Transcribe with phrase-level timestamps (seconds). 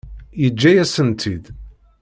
[0.41, 1.43] Yeǧǧa-yasen-tt-id.